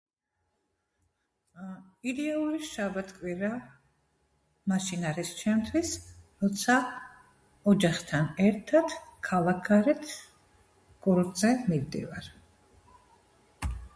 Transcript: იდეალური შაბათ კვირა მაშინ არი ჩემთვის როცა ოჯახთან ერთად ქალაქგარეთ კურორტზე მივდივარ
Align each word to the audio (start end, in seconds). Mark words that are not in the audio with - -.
იდეალური 2.11 2.61
შაბათ 2.69 3.11
კვირა 3.17 3.49
მაშინ 4.73 5.05
არი 5.09 5.25
ჩემთვის 5.41 5.91
როცა 6.45 6.79
ოჯახთან 7.73 8.33
ერთად 8.47 8.97
ქალაქგარეთ 9.29 10.15
კურორტზე 11.07 11.53
მივდივარ 11.69 12.33